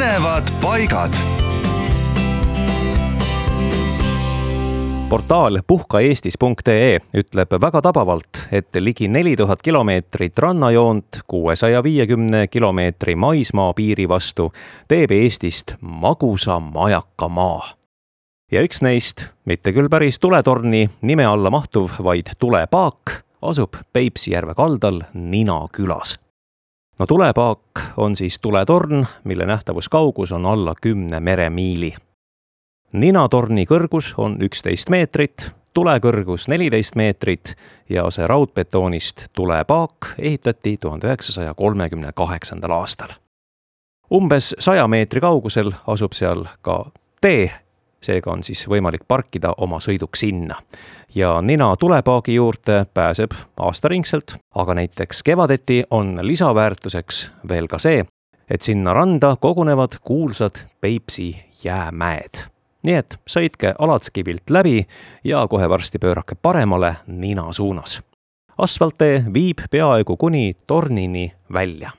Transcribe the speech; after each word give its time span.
põnevad 0.00 0.48
paigad. 0.62 1.12
portaal 5.08 5.58
puhkaeestis.ee 5.66 7.00
ütleb 7.20 7.52
väga 7.60 7.82
tabavalt, 7.84 8.46
et 8.52 8.78
ligi 8.80 9.08
neli 9.08 9.34
tuhat 9.36 9.60
kilomeetrit 9.62 10.38
rannajoont 10.38 11.20
kuuesaja 11.28 11.82
viiekümne 11.82 12.46
kilomeetri 12.46 13.14
maismaapiiri 13.14 14.08
vastu 14.08 14.52
teeb 14.88 15.10
Eestist 15.10 15.76
magusa 15.80 16.60
majakamaa. 16.60 17.68
ja 18.52 18.64
üks 18.64 18.80
neist, 18.80 19.26
mitte 19.44 19.72
küll 19.72 19.92
päris 19.92 20.18
tuletorni 20.18 20.88
nime 21.02 21.26
alla 21.26 21.50
mahtuv, 21.50 21.90
vaid 22.02 22.32
tulepaak, 22.38 23.20
asub 23.42 23.76
Peipsi 23.92 24.32
järve 24.32 24.54
kaldal 24.54 25.02
Nina 25.12 25.60
külas 25.72 26.16
no 27.00 27.06
tulepaak 27.06 27.60
on 27.96 28.16
siis 28.16 28.38
tuletorn, 28.38 29.06
mille 29.24 29.46
nähtavuskaugus 29.46 30.32
on 30.32 30.46
alla 30.46 30.74
kümne 30.82 31.20
meremiili. 31.20 31.94
ninatorni 32.92 33.64
kõrgus 33.64 34.14
on 34.16 34.36
üksteist 34.42 34.90
meetrit, 34.90 35.50
tule 35.72 35.96
kõrgus 35.98 36.48
neliteist 36.48 36.96
meetrit 37.00 37.54
ja 37.88 38.04
see 38.10 38.26
raudbetoonist 38.26 39.24
tulepaak 39.32 40.14
ehitati 40.18 40.76
tuhande 40.76 41.06
üheksasaja 41.06 41.54
kolmekümne 41.54 42.12
kaheksandal 42.12 42.70
aastal. 42.70 43.16
umbes 44.12 44.54
saja 44.58 44.88
meetri 44.88 45.20
kaugusel 45.20 45.72
asub 45.86 46.12
seal 46.12 46.44
ka 46.62 46.84
tee 47.20 47.52
seega 48.02 48.32
on 48.32 48.42
siis 48.42 48.64
võimalik 48.68 49.04
parkida 49.08 49.54
oma 49.56 49.80
sõiduk 49.80 50.16
sinna. 50.16 50.56
ja 51.14 51.40
nina 51.42 51.76
tulepaagi 51.76 52.34
juurde 52.34 52.86
pääseb 52.94 53.32
aastaringselt, 53.56 54.36
aga 54.54 54.74
näiteks 54.74 55.22
kevadeti 55.22 55.84
on 55.90 56.18
lisaväärtuseks 56.22 57.30
veel 57.48 57.66
ka 57.68 57.78
see, 57.78 58.04
et 58.50 58.62
sinna 58.62 58.94
randa 58.94 59.36
kogunevad 59.40 59.98
kuulsad 60.04 60.66
Peipsi 60.80 61.36
jäämäed. 61.64 62.46
nii 62.82 62.94
et 62.94 63.18
sõitke 63.28 63.74
Alatskivilt 63.78 64.50
läbi 64.50 64.86
ja 65.24 65.46
kohe 65.48 65.68
varsti 65.68 65.98
pöörake 65.98 66.34
paremale 66.42 66.96
Nina 67.06 67.52
suunas. 67.52 68.02
asfalttee 68.58 69.24
viib 69.34 69.58
peaaegu 69.70 70.16
kuni 70.16 70.56
tornini 70.66 71.32
välja 71.52 71.90